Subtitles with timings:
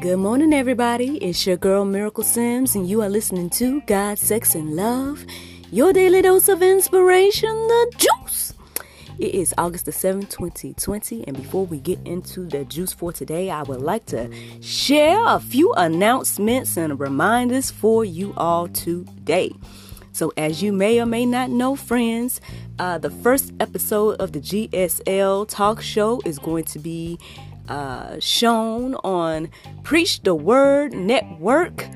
[0.00, 1.16] Good morning, everybody.
[1.24, 5.24] It's your girl Miracle Sims, and you are listening to God, Sex, and Love,
[5.70, 8.52] your daily dose of inspiration, the juice.
[9.18, 13.50] It is August the 7th, 2020, and before we get into the juice for today,
[13.50, 19.52] I would like to share a few announcements and reminders for you all today.
[20.20, 22.42] So, as you may or may not know, friends,
[22.78, 27.18] uh, the first episode of the GSL talk show is going to be
[27.70, 29.48] uh, shown on
[29.82, 31.86] Preach the Word Network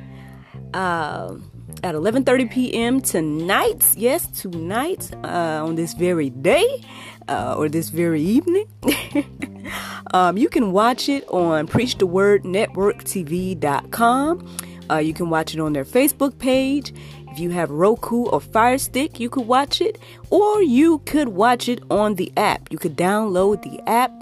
[0.73, 1.35] uh,
[1.83, 3.03] at 11:30 p.m.
[3.03, 3.93] tonight.
[3.95, 6.83] Yes, tonight uh, on this very day
[7.29, 8.67] uh, or this very evening.
[10.15, 14.49] um, you can watch it on Preach the Word Network TV.com.
[14.91, 16.93] Uh, you can watch it on their Facebook page.
[17.35, 19.99] If you have Roku or Fire Stick, you could watch it,
[20.31, 22.71] or you could watch it on the app.
[22.71, 24.13] You could download the app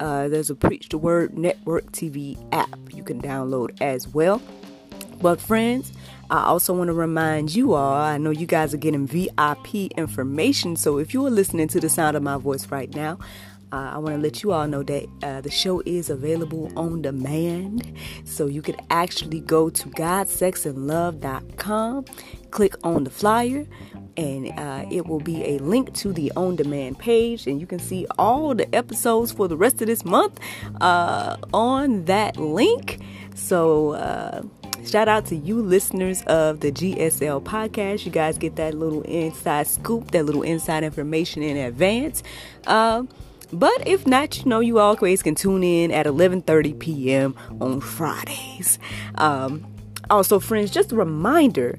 [0.00, 4.40] uh, there's a Preach the Word Network TV app you can download as well.
[5.20, 5.92] But, friends,
[6.30, 10.76] I also want to remind you all I know you guys are getting VIP information.
[10.76, 13.18] So, if you are listening to the sound of my voice right now,
[13.70, 17.02] uh, I want to let you all know that uh, the show is available on
[17.02, 17.92] demand.
[18.24, 22.04] So you could actually go to godsexandlove.com,
[22.50, 23.66] click on the flyer,
[24.16, 27.46] and uh, it will be a link to the on demand page.
[27.46, 30.40] And you can see all the episodes for the rest of this month
[30.80, 33.00] uh, on that link.
[33.34, 34.42] So, uh,
[34.84, 38.04] shout out to you listeners of the GSL podcast.
[38.04, 42.22] You guys get that little inside scoop, that little inside information in advance.
[42.66, 43.04] Uh,
[43.52, 47.34] but if not, you know, you always can tune in at 11:30 p.m.
[47.60, 48.78] on Fridays.
[49.14, 49.66] Um,
[50.10, 51.76] also, friends, just a reminder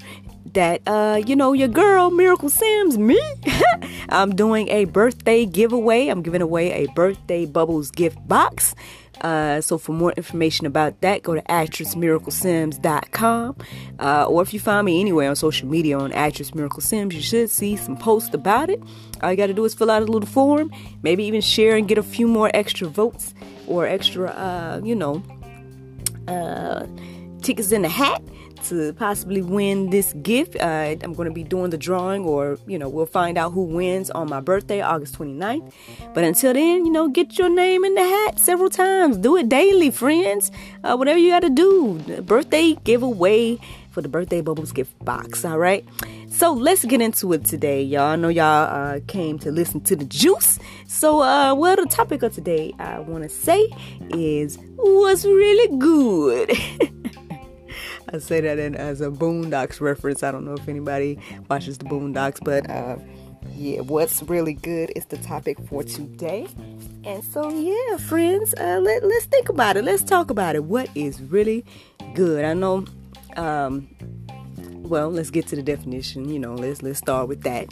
[0.52, 3.20] that uh you know your girl miracle sims me
[4.08, 6.08] i'm doing a birthday giveaway.
[6.08, 8.74] I'm giving away a birthday bubbles gift box.
[9.20, 13.56] Uh, so for more information about that go to actressmiraclesims.com
[13.98, 17.20] uh, or if you find me anywhere on social media on actress miracle sims you
[17.20, 18.82] should see some posts about it.
[19.22, 20.72] All you got to do is fill out a little form
[21.02, 23.34] maybe even share and get a few more extra votes
[23.66, 25.22] or extra uh, you know
[26.26, 26.86] uh,
[27.42, 28.22] tickets in the hat
[28.64, 30.56] to possibly win this gift.
[30.60, 33.64] Uh, I'm going to be doing the drawing, or, you know, we'll find out who
[33.64, 35.72] wins on my birthday, August 29th.
[36.14, 39.16] But until then, you know, get your name in the hat several times.
[39.16, 40.50] Do it daily, friends.
[40.84, 41.98] Uh, whatever you got to do.
[42.22, 43.58] Birthday giveaway
[43.90, 45.84] for the Birthday Bubbles gift box, all right?
[46.28, 48.02] So let's get into it today, y'all.
[48.02, 50.58] I know y'all uh, came to listen to the juice.
[50.86, 53.68] So, uh, well, the topic of today I want to say
[54.10, 56.52] is what's really good.
[58.12, 60.22] I say that in, as a Boondocks reference.
[60.22, 62.96] I don't know if anybody watches the Boondocks, but uh,
[63.54, 66.46] yeah, what's really good is the topic for today.
[67.04, 69.84] And so, yeah, friends, uh, let, let's think about it.
[69.84, 70.64] Let's talk about it.
[70.64, 71.64] What is really
[72.14, 72.44] good?
[72.44, 72.84] I know.
[73.36, 73.88] Um,
[74.58, 76.28] well, let's get to the definition.
[76.28, 77.68] You know, let's let's start with that.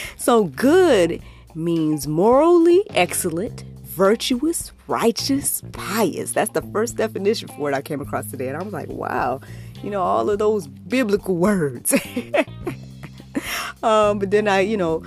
[0.16, 1.22] so, good
[1.54, 6.32] means morally excellent, virtuous, righteous, pious.
[6.32, 9.40] That's the first definition for it I came across today, and I was like, wow,
[9.82, 11.92] you know, all of those biblical words.
[13.82, 15.02] um, but then I, you know,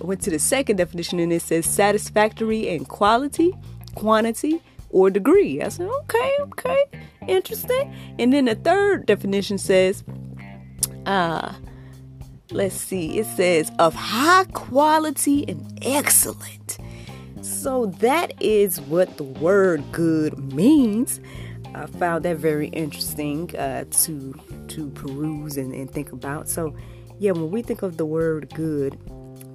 [0.00, 3.52] went to the second definition and it says satisfactory in quality,
[3.94, 5.62] quantity, or degree.
[5.62, 6.84] I said, okay, okay,
[7.26, 7.94] interesting.
[8.18, 10.04] And then the third definition says,
[11.06, 11.54] uh,
[12.50, 16.78] let's see, it says of high quality and excellent.
[17.40, 21.20] So that is what the word good means.
[21.74, 24.34] I found that very interesting uh, to
[24.68, 26.48] to peruse and, and think about.
[26.48, 26.74] So,
[27.18, 28.98] yeah, when we think of the word good,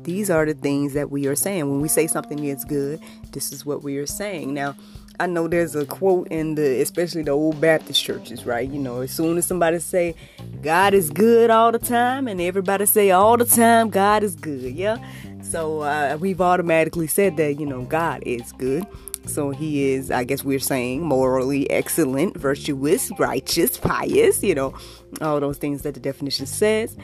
[0.04, 1.70] these are the things that we are saying.
[1.70, 3.02] When we say something is good,
[3.32, 4.54] this is what we are saying.
[4.54, 4.76] Now,
[5.20, 8.70] I know there's a quote in the, especially the old Baptist churches, right?
[8.70, 10.16] You know, as soon as somebody say
[10.62, 14.76] God is good all the time, and everybody say all the time God is good,
[14.76, 14.98] yeah.
[15.42, 18.86] So uh, we've automatically said that you know God is good.
[19.28, 24.74] So he is, I guess we're saying, morally excellent, virtuous, righteous, pious, you know,
[25.22, 26.98] all those things that the definition says.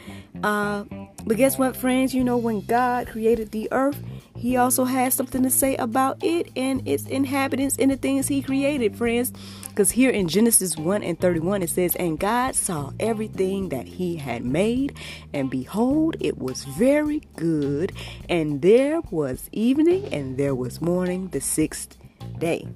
[0.43, 0.83] Uh,
[1.25, 2.13] but guess what, friends?
[2.13, 4.01] You know, when God created the earth,
[4.35, 8.41] he also has something to say about it and its inhabitants and the things he
[8.41, 9.31] created, friends.
[9.69, 14.17] Because here in Genesis 1 and 31, it says, And God saw everything that he
[14.17, 14.97] had made,
[15.33, 17.93] and behold, it was very good.
[18.27, 21.97] And there was evening, and there was morning, the sixth
[22.39, 22.67] day.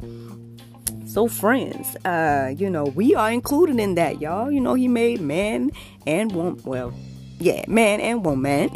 [1.06, 4.52] So, friends, uh, you know, we are included in that, y'all.
[4.52, 5.72] You know, he made man
[6.06, 6.94] and woman, well,
[7.40, 8.70] yeah, man and woman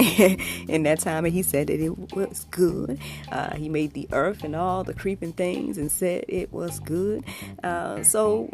[0.68, 3.00] in that time, and he said that it was good.
[3.32, 7.24] Uh, he made the earth and all the creeping things and said it was good.
[7.64, 8.50] Uh, so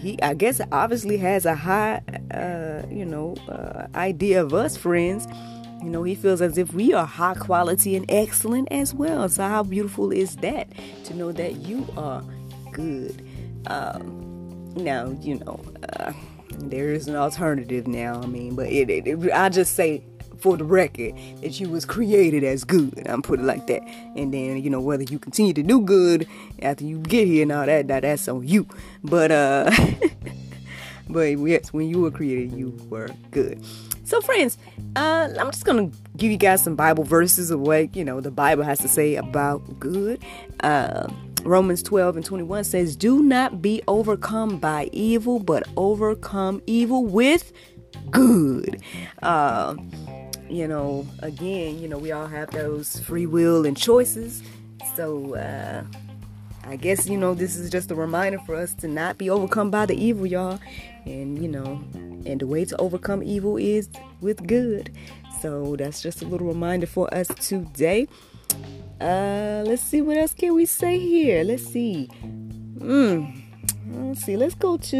[0.00, 5.26] he, I guess, obviously has a high, uh, you know, uh, idea of us friends.
[5.82, 9.28] You know, he feels as if we are high quality and excellent as well.
[9.28, 10.68] So how beautiful is that
[11.04, 12.22] to know that you are
[12.72, 13.24] good?
[13.66, 15.60] Um, now, you know
[15.98, 16.12] uh,
[16.58, 18.20] there is an alternative now.
[18.20, 20.02] I mean, but it, it, it, I just say
[20.38, 23.06] for the record that you was created as good.
[23.06, 23.82] I'm put it like that.
[24.16, 26.26] And then you know whether you continue to do good
[26.62, 28.66] after you get here and all that, that that's on you.
[29.04, 29.70] But uh,
[31.08, 33.64] but yes, when you were created, you were good.
[34.08, 34.56] So, friends,
[34.96, 38.30] uh, I'm just gonna give you guys some Bible verses of what you know the
[38.30, 40.24] Bible has to say about good.
[40.60, 41.08] Uh,
[41.42, 47.52] Romans 12 and 21 says, Do not be overcome by evil, but overcome evil with
[48.10, 48.82] good.
[49.22, 49.76] Uh,
[50.48, 54.42] you know, again, you know, we all have those free will and choices.
[54.96, 55.84] So, uh,
[56.68, 59.70] I guess, you know, this is just a reminder for us to not be overcome
[59.70, 60.60] by the evil, y'all.
[61.06, 61.82] And, you know,
[62.26, 63.88] and the way to overcome evil is
[64.20, 64.94] with good.
[65.40, 68.06] So, that's just a little reminder for us today.
[69.00, 71.42] Uh, let's see what else can we say here.
[71.42, 72.04] Let's see.
[72.04, 73.24] Hmm.
[73.86, 74.36] Let's see.
[74.36, 74.94] Let's go to.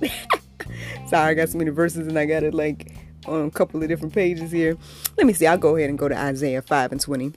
[1.06, 2.96] Sorry, I got so many verses and I got it like
[3.26, 4.76] on a couple of different pages here.
[5.16, 5.46] Let me see.
[5.46, 7.32] I'll go ahead and go to Isaiah 5 and 20.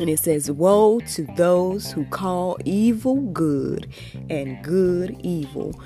[0.00, 3.92] And it says, Woe to those who call evil good
[4.30, 5.78] and good evil,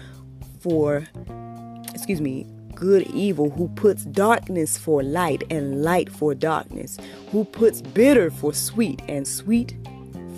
[0.60, 1.06] for,
[1.92, 2.46] excuse me,
[2.76, 6.96] good evil, who puts darkness for light and light for darkness,
[7.32, 9.76] who puts bitter for sweet and sweet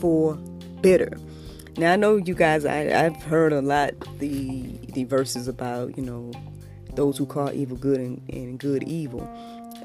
[0.01, 0.35] for
[0.81, 1.19] bitter.
[1.77, 2.65] Now I know you guys.
[2.65, 4.63] I, have heard a lot the
[4.95, 6.33] the verses about you know
[6.95, 9.23] those who call evil good and, and good evil.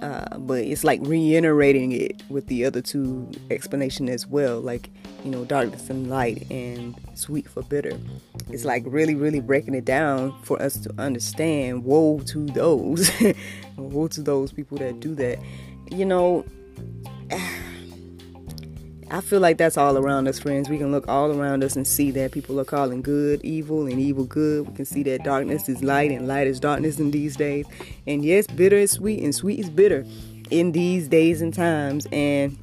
[0.01, 4.89] Uh, but it's like reiterating it with the other two explanation as well, like
[5.23, 7.97] you know, darkness and light and sweet for bitter.
[8.49, 11.83] It's like really, really breaking it down for us to understand.
[11.83, 13.11] Woe to those,
[13.77, 15.37] woe to those people that do that.
[15.91, 16.45] You know,
[19.13, 20.69] I feel like that's all around us, friends.
[20.69, 23.99] We can look all around us and see that people are calling good evil and
[23.99, 24.69] evil good.
[24.69, 27.65] We can see that darkness is light and light is darkness in these days.
[28.07, 30.05] And yes, bitter is sweet and sweet is bitter
[30.49, 32.07] in these days and times.
[32.13, 32.57] And,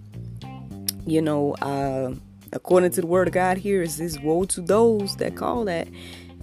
[1.07, 2.15] you know, uh,
[2.55, 5.87] according to the word of God here, is this woe to those that call that.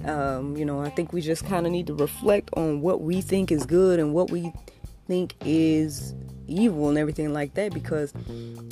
[0.04, 3.22] Um, you know, I think we just kind of need to reflect on what we
[3.22, 4.54] think is good and what we
[5.08, 6.14] think is
[6.48, 8.14] evil and everything like that because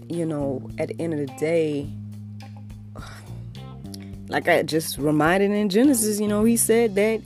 [0.10, 1.90] you know at the end of the day
[4.28, 7.22] like I just reminded in Genesis you know he said that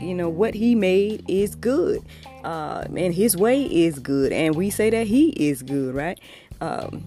[0.00, 2.02] you know what he made is good
[2.44, 6.20] uh and his way is good and we say that he is good right
[6.60, 7.04] um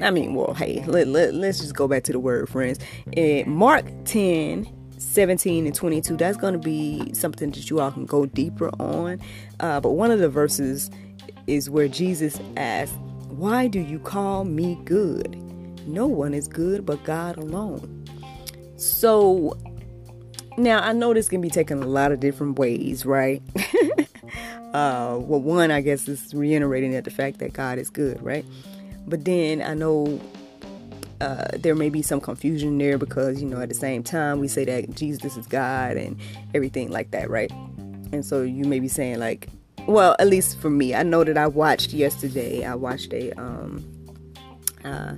[0.00, 2.78] I mean, well, hey, let, let, let's just go back to the word, friends.
[3.10, 8.04] In Mark 10 17 and 22 that's going to be something that you all can
[8.04, 9.20] go deeper on
[9.60, 10.90] uh, but one of the verses
[11.48, 12.94] is where Jesus asked,
[13.28, 15.34] Why do you call me good?
[15.86, 18.04] No one is good but God alone.
[18.76, 19.58] So
[20.56, 23.42] now I know this can be taken a lot of different ways, right?
[24.74, 28.44] uh, well, one, I guess, is reiterating that the fact that God is good, right?
[29.06, 30.20] But then I know
[31.20, 34.48] uh, there may be some confusion there because, you know, at the same time, we
[34.48, 36.20] say that Jesus is God and
[36.54, 37.50] everything like that, right?
[38.12, 39.48] And so you may be saying, like,
[39.88, 42.64] well, at least for me, I know that I watched yesterday.
[42.64, 43.84] I watched a um
[44.84, 45.14] uh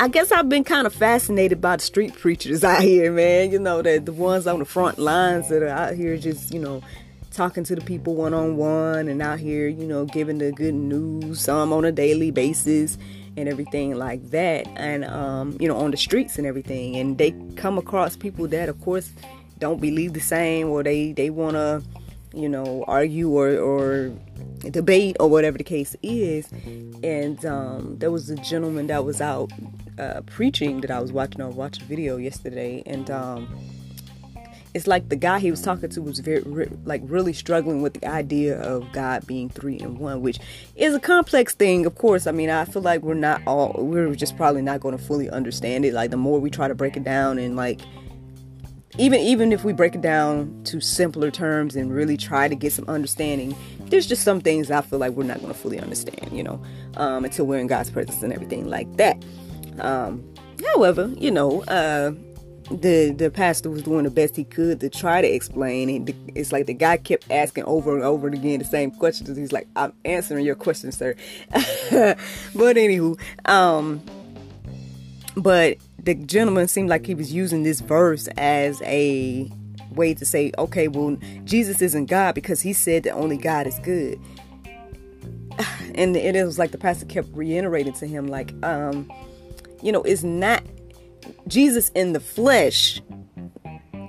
[0.00, 3.52] I guess I've been kind of fascinated by the street preachers out here, man.
[3.52, 6.58] You know, the the ones on the front lines that are out here just, you
[6.58, 6.82] know,
[7.30, 10.74] talking to the people one on one and out here, you know, giving the good
[10.74, 12.98] news, some on a daily basis
[13.36, 14.66] and everything like that.
[14.74, 16.96] And um, you know, on the streets and everything.
[16.96, 19.12] And they come across people that of course
[19.60, 21.82] don't believe the same or they they wanna
[22.32, 24.12] you know, argue or, or
[24.70, 26.50] debate or whatever the case is.
[27.02, 29.50] And um, there was a gentleman that was out
[29.98, 31.40] uh, preaching that I was watching.
[31.40, 33.48] I watched a video yesterday, and um,
[34.74, 37.94] it's like the guy he was talking to was very re- like really struggling with
[37.94, 40.38] the idea of God being three in one, which
[40.76, 41.86] is a complex thing.
[41.86, 44.96] Of course, I mean I feel like we're not all we're just probably not going
[44.96, 45.94] to fully understand it.
[45.94, 47.80] Like the more we try to break it down and like
[48.98, 52.72] even even if we break it down to simpler terms and really try to get
[52.72, 56.30] some understanding there's just some things i feel like we're not going to fully understand
[56.32, 56.60] you know
[56.96, 59.22] um, until we're in god's presence and everything like that.
[59.80, 60.24] Um,
[60.74, 62.12] however you know uh,
[62.70, 66.52] the the pastor was doing the best he could to try to explain and it's
[66.52, 69.36] like the guy kept asking over and over again the same questions.
[69.36, 71.14] He's like i'm answering your question sir.
[71.52, 74.02] But anywho um
[75.36, 75.78] but
[76.08, 79.46] the gentleman seemed like he was using this verse as a
[79.90, 83.78] way to say okay well jesus isn't god because he said that only god is
[83.80, 84.18] good.
[85.94, 89.12] And it was like the pastor kept reiterating to him like um
[89.82, 90.62] you know it's not
[91.46, 93.02] Jesus in the flesh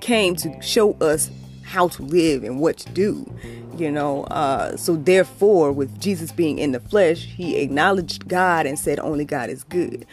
[0.00, 1.30] came to show us
[1.64, 3.30] how to live and what to do
[3.76, 8.78] you know uh, so therefore with jesus being in the flesh he acknowledged god and
[8.78, 10.04] said only god is good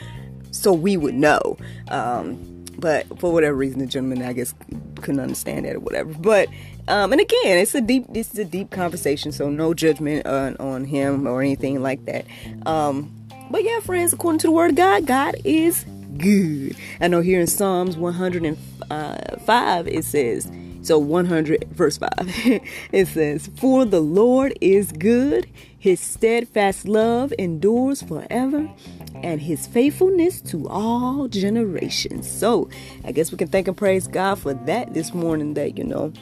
[0.57, 1.57] so we would know.
[1.89, 4.53] Um, but for whatever reason the gentleman i guess
[5.01, 6.13] couldn't understand that or whatever.
[6.13, 6.47] But
[6.87, 10.55] um, and again it's a deep this is a deep conversation so no judgment on,
[10.57, 12.25] on him or anything like that.
[12.65, 13.13] Um,
[13.49, 15.85] but yeah friends according to the word of god god is
[16.17, 16.75] good.
[16.99, 22.09] I know here in Psalms 105 it says, so 100 verse 5,
[22.91, 25.47] it says, For the Lord is good,
[25.77, 28.69] his steadfast love endures forever,
[29.15, 32.29] and his faithfulness to all generations.
[32.29, 32.69] So
[33.03, 36.13] I guess we can thank and praise God for that this morning that, you know,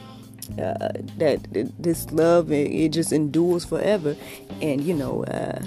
[0.60, 1.48] uh, that
[1.80, 4.16] this love it, it, just endures forever
[4.62, 5.60] and you know uh,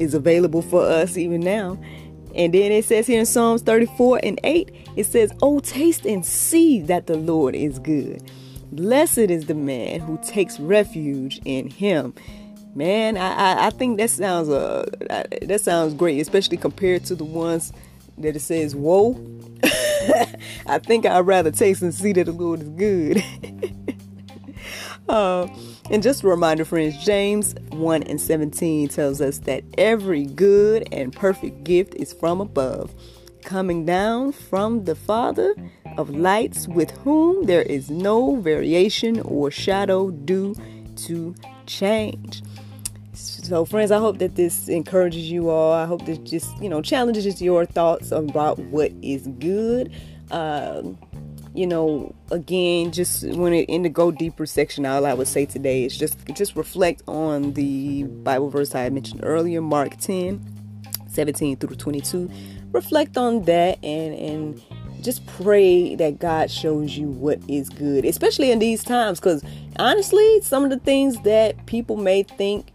[0.00, 1.78] is available for us even now
[2.34, 6.26] and then it says here in Psalms 34 and 8, it says, Oh, taste and
[6.26, 8.22] see that the Lord is good.
[8.72, 12.12] Blessed is the man who takes refuge in him.
[12.74, 14.84] Man, I, I, I think that sounds uh
[15.42, 17.72] that sounds great, especially compared to the ones
[18.18, 19.12] that it says woe.
[20.66, 23.24] I think I'd rather taste and see that the Lord is good.
[25.08, 25.46] uh,
[25.90, 31.12] and just a reminder, friends, James 1 and 17 tells us that every good and
[31.12, 32.94] perfect gift is from above,
[33.42, 35.54] coming down from the Father
[35.96, 40.54] of lights, with whom there is no variation or shadow due
[40.96, 41.34] to
[41.66, 42.42] change.
[43.14, 45.72] So, friends, I hope that this encourages you all.
[45.72, 49.92] I hope this just, you know, challenges your thoughts about what is good.
[50.30, 50.98] Um,
[51.54, 55.46] you know, again, just when it in the go deeper section, all I would say
[55.46, 60.44] today is just just reflect on the Bible verse I mentioned earlier, Mark 10,
[61.08, 62.28] 17 through 22.
[62.72, 64.62] Reflect on that and and
[65.00, 69.20] just pray that God shows you what is good, especially in these times.
[69.20, 69.44] Because
[69.78, 72.73] honestly, some of the things that people may think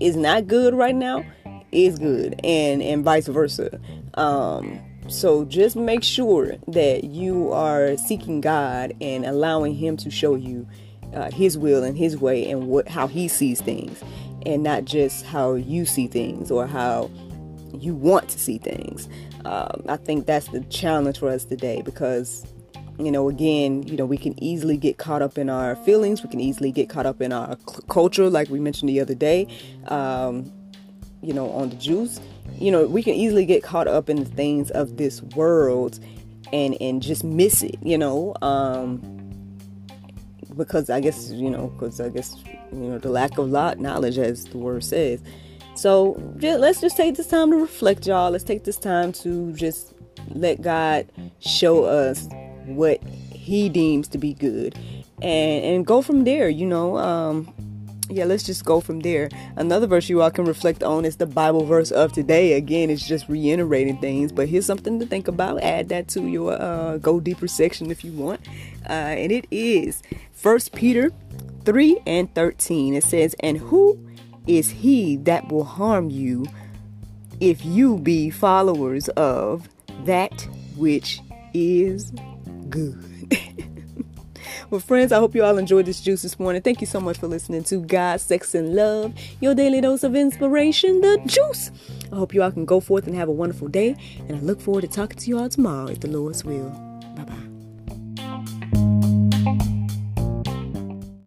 [0.00, 1.24] is not good right now
[1.72, 3.80] is good, and and vice versa.
[4.14, 10.34] Um, so just make sure that you are seeking God and allowing Him to show
[10.34, 10.66] you
[11.14, 14.02] uh, His will and His way and what how He sees things,
[14.46, 17.10] and not just how you see things or how
[17.72, 19.08] you want to see things.
[19.44, 22.44] Um, I think that's the challenge for us today because
[23.04, 26.28] you know again you know we can easily get caught up in our feelings we
[26.28, 27.56] can easily get caught up in our
[27.88, 29.46] culture like we mentioned the other day
[29.88, 30.52] um,
[31.22, 32.20] you know on the juice
[32.58, 35.98] you know, we can easily get caught up in the things of this world
[36.52, 38.98] and and just miss it, you know, um,
[40.56, 42.36] because I guess you know, because I guess
[42.72, 45.22] you know the lack of lot knowledge, as the word says.
[45.74, 48.30] So let's just take this time to reflect, y'all.
[48.30, 49.94] Let's take this time to just
[50.28, 52.28] let God show us
[52.76, 54.74] what He deems to be good,
[55.22, 56.48] and and go from there.
[56.48, 57.52] You know, um,
[58.10, 59.28] yeah, let's just go from there.
[59.56, 62.54] Another verse you all can reflect on is the Bible verse of today.
[62.54, 65.62] Again, it's just reiterating things, but here's something to think about.
[65.62, 68.40] Add that to your uh, go deeper section if you want.
[68.88, 71.10] Uh, and it is First Peter
[71.64, 72.94] 3 and 13.
[72.94, 74.04] It says, And who
[74.46, 76.46] is he that will harm you
[77.40, 79.68] if you be followers of
[80.04, 81.20] that which
[81.54, 82.12] is
[82.70, 82.96] good?
[84.70, 86.62] Well, friends, I hope you all enjoyed this juice this morning.
[86.62, 90.14] Thank you so much for listening to God, Sex, and Love, your daily dose of
[90.14, 91.72] inspiration, the juice.
[92.12, 93.96] I hope you all can go forth and have a wonderful day,
[94.28, 96.89] and I look forward to talking to you all tomorrow if the Lord's will.